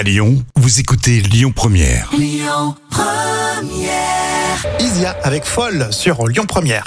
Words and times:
À 0.00 0.02
Lyon, 0.02 0.42
vous 0.56 0.80
écoutez 0.80 1.20
Lyon 1.20 1.52
Première. 1.54 2.10
Isia 4.78 5.10
avec 5.22 5.44
Folle 5.44 5.88
sur 5.90 6.26
Lyon 6.26 6.46
Première. 6.46 6.86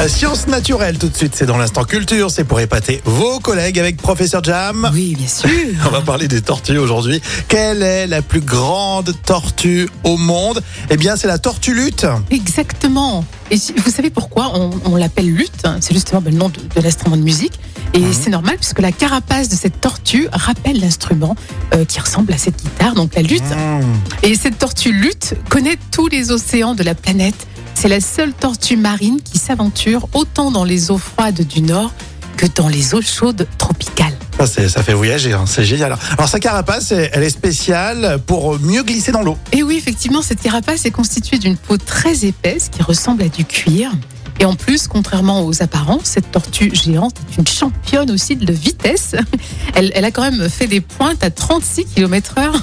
Euh, 0.00 0.06
Sciences 0.06 0.46
naturelles 0.46 0.96
tout 0.96 1.08
de 1.08 1.16
suite, 1.16 1.34
c'est 1.34 1.46
dans 1.46 1.56
l'instant 1.56 1.82
culture, 1.82 2.30
c'est 2.30 2.44
pour 2.44 2.60
épater 2.60 3.02
vos 3.04 3.40
collègues 3.40 3.80
avec 3.80 3.96
Professeur 3.96 4.44
Jam. 4.44 4.88
Oui, 4.92 5.16
bien 5.16 5.26
sûr. 5.26 5.48
On 5.86 5.90
va 5.90 6.02
parler 6.02 6.28
des 6.28 6.40
tortues 6.40 6.78
aujourd'hui. 6.78 7.20
Quelle 7.48 7.82
est 7.82 8.06
la 8.06 8.22
plus 8.22 8.40
grande 8.40 9.12
tortue 9.24 9.88
au 10.04 10.16
monde? 10.16 10.62
Eh 10.90 10.96
bien, 10.96 11.16
c'est 11.16 11.26
la 11.26 11.38
tortue 11.38 11.74
lutte. 11.74 12.06
Exactement. 12.30 13.24
Et 13.50 13.56
vous 13.56 13.90
savez 13.90 14.10
pourquoi 14.10 14.52
on, 14.54 14.70
on 14.84 14.94
l'appelle 14.94 15.32
lutte 15.32 15.66
C'est 15.80 15.94
justement 15.94 16.20
ben, 16.20 16.32
le 16.32 16.38
nom 16.38 16.48
de, 16.48 16.60
de 16.60 16.80
l'instrument 16.80 17.16
de 17.16 17.22
musique. 17.22 17.58
Et 17.92 18.12
c'est 18.12 18.30
normal 18.30 18.54
puisque 18.56 18.80
la 18.80 18.92
carapace 18.92 19.48
de 19.48 19.56
cette 19.56 19.80
tortue 19.80 20.28
rappelle 20.32 20.78
l'instrument 20.78 21.34
euh, 21.74 21.84
qui 21.84 21.98
ressemble 21.98 22.32
à 22.32 22.38
cette 22.38 22.62
guitare, 22.62 22.94
donc 22.94 23.16
la 23.16 23.22
lutte. 23.22 23.42
Mmh. 23.42 23.82
Et 24.22 24.36
cette 24.36 24.58
tortue 24.58 24.92
lutte 24.92 25.34
connaît 25.48 25.78
tous 25.90 26.06
les 26.06 26.30
océans 26.30 26.76
de 26.76 26.84
la 26.84 26.94
planète. 26.94 27.47
C'est 27.80 27.88
la 27.88 28.00
seule 28.00 28.32
tortue 28.32 28.76
marine 28.76 29.20
qui 29.22 29.38
s'aventure 29.38 30.08
autant 30.12 30.50
dans 30.50 30.64
les 30.64 30.90
eaux 30.90 30.98
froides 30.98 31.46
du 31.46 31.62
nord 31.62 31.92
que 32.36 32.46
dans 32.56 32.66
les 32.66 32.92
eaux 32.94 33.02
chaudes 33.02 33.46
tropicales. 33.56 34.12
Ça, 34.36 34.46
c'est- 34.48 34.68
ça 34.68 34.82
fait 34.82 34.94
voyager, 34.94 35.32
hein, 35.32 35.44
c'est 35.46 35.64
génial. 35.64 35.96
Alors, 36.16 36.28
sa 36.28 36.40
carapace, 36.40 36.90
elle 36.90 37.08
elle 37.12 37.22
est 37.22 37.30
spéciale 37.30 38.18
pour 38.26 38.58
mieux 38.58 38.82
glisser 38.82 39.12
dans 39.12 39.22
l'eau. 39.22 39.36
Et 39.52 39.62
oui, 39.62 39.76
effectivement, 39.76 40.22
cette 40.22 40.40
carapace 40.42 40.86
est 40.86 40.90
constituée 40.90 41.38
d'une 41.38 41.56
peau 41.56 41.76
très 41.76 42.24
épaisse 42.24 42.68
qui 42.68 42.82
ressemble 42.82 43.22
à 43.22 43.28
du 43.28 43.44
cuir. 43.44 43.92
Et 44.40 44.44
en 44.44 44.54
plus, 44.54 44.86
contrairement 44.86 45.44
aux 45.44 45.62
apparences, 45.62 46.04
cette 46.04 46.30
tortue 46.30 46.70
géante 46.74 47.14
est 47.32 47.38
une 47.38 47.46
championne 47.46 48.10
aussi 48.10 48.36
de 48.36 48.52
vitesse. 48.52 49.16
Elle, 49.74 49.90
elle 49.94 50.04
a 50.04 50.10
quand 50.10 50.22
même 50.22 50.48
fait 50.48 50.66
des 50.66 50.80
pointes 50.80 51.22
à 51.22 51.30
36 51.30 51.84
km 51.86 52.34
heure. 52.38 52.54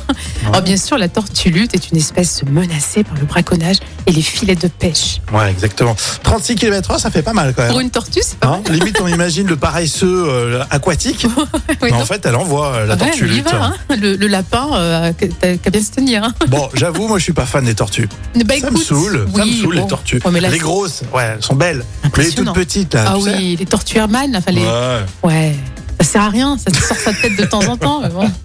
Alors 0.48 0.62
bien 0.62 0.76
sûr, 0.78 0.98
la 0.98 1.08
tortue 1.08 1.50
lutte 1.50 1.74
est 1.74 1.92
une 1.92 1.98
espèce 1.98 2.44
menacée 2.44 3.04
par 3.04 3.16
le 3.18 3.26
braconnage 3.26 3.78
et 4.08 4.12
les 4.12 4.22
filets 4.22 4.56
de 4.56 4.68
pêche. 4.68 5.22
Ouais, 5.34 5.50
exactement. 5.52 5.96
36 6.24 6.56
km/h, 6.56 7.00
ça 7.00 7.12
fait 7.12 7.22
pas 7.22 7.34
mal 7.34 7.54
quand 7.56 7.62
même. 7.62 7.72
Pour 7.72 7.80
une 7.80 7.90
tortue, 7.92 8.20
c'est 8.24 8.38
pas 8.40 8.48
Hein 8.48 8.62
Limite, 8.70 9.00
on 9.02 9.08
imagine 9.08 9.48
le 9.48 9.56
paresseux 9.56 10.26
euh, 10.28 10.64
aquatique. 10.70 11.26
Oui, 11.82 11.90
Mais 11.92 11.94
en 11.94 12.06
fait, 12.06 12.26
elle 12.26 12.36
envoie 12.36 12.74
euh, 12.74 12.86
la 12.86 12.94
Ouais, 12.94 13.00
tortue 13.00 13.26
elle 13.26 13.32
y 13.32 13.36
lutte. 13.38 13.52
va, 13.52 13.66
hein. 13.66 13.76
le, 14.00 14.16
le 14.16 14.28
lapin 14.28 14.68
euh, 14.74 15.12
qu'à 15.14 15.70
bien 15.70 15.82
se 15.82 15.92
tenir. 15.92 16.24
hein. 16.24 16.34
Bon, 16.48 16.70
j'avoue, 16.74 17.08
moi, 17.08 17.18
je 17.18 17.24
suis 17.24 17.34
pas 17.34 17.46
fan 17.46 17.64
des 17.66 17.76
tortues. 17.76 18.08
Bah, 18.36 18.56
ça 18.60 18.70
me 18.72 18.76
écoute, 18.78 18.84
saoule, 18.84 19.28
ça 19.36 19.46
me 19.46 19.50
oui, 19.52 19.62
saoule 19.62 19.76
bon. 19.76 19.82
les 19.82 19.88
tortues. 19.88 20.22
Ouais, 20.26 20.40
là, 20.42 20.50
les 20.50 20.58
grosses, 20.58 21.02
ouais, 21.14 21.34
elles 21.36 21.44
sont 21.44 21.56
belles. 21.56 21.65
Mais 21.74 21.74
les 21.74 21.82
toutes 21.84 22.06
impressionnant. 22.06 22.54
petites, 22.54 22.94
là, 22.94 23.06
Ah 23.08 23.18
oui, 23.18 23.56
les 23.58 23.66
tortues 23.66 23.98
Hermann, 23.98 24.36
enfin 24.36 24.52
les, 24.52 24.62
Ouais. 24.62 25.06
Ouais, 25.24 25.56
ça 26.02 26.06
sert 26.08 26.22
à 26.24 26.30
rien, 26.30 26.58
ça 26.58 26.72
te 26.72 26.78
sort 26.78 26.98
sa 26.98 27.14
tête 27.14 27.36
de 27.38 27.46
temps 27.46 27.66
en 27.68 27.78
temps. 27.78 28.02
mais 28.02 28.10
bon. 28.10 28.30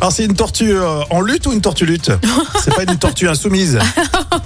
Alors, 0.00 0.10
c'est 0.10 0.24
une 0.24 0.34
tortue 0.34 0.72
euh, 0.72 1.02
en 1.10 1.20
lutte 1.20 1.46
ou 1.46 1.52
une 1.52 1.60
tortue 1.60 1.84
lutte? 1.84 2.10
C'est 2.64 2.74
pas 2.74 2.84
une 2.84 2.96
tortue 2.98 3.28
insoumise. 3.28 3.78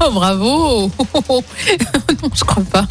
Oh, 0.05 0.11
bravo 0.13 0.91
Non, 2.23 2.31
je 2.35 2.45
crois 2.45 2.65
pas. 2.65 2.87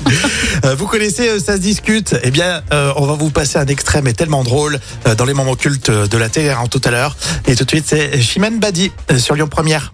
Euh, 0.63 0.75
vous 0.75 0.87
connaissez 0.87 1.27
euh, 1.27 1.39
Ça 1.39 1.55
se 1.57 1.61
discute? 1.61 2.15
Eh 2.23 2.31
bien, 2.31 2.61
euh, 2.71 2.93
on 2.95 3.05
va 3.05 3.13
vous 3.15 3.29
passer 3.29 3.57
un 3.57 3.65
extrait, 3.67 4.01
mais 4.01 4.13
tellement 4.13 4.43
drôle, 4.43 4.79
euh, 5.07 5.15
dans 5.15 5.25
les 5.25 5.33
moments 5.33 5.55
cultes 5.55 5.91
de 5.91 6.17
la 6.17 6.29
télé 6.29 6.49
hein, 6.49 6.63
tout 6.71 6.81
à 6.85 6.91
l'heure. 6.91 7.17
Et 7.47 7.55
tout 7.55 7.65
de 7.65 7.69
suite, 7.69 7.85
c'est 7.87 8.21
Chimène 8.21 8.59
Badi 8.59 8.91
euh, 9.11 9.17
sur 9.19 9.35
Lyon 9.35 9.47
Première. 9.49 9.93